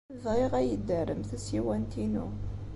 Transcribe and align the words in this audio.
Bɣiɣ 0.23 0.51
ad 0.59 0.63
iyi-d-terrem 0.63 1.21
tasiwant-inu. 1.29 2.27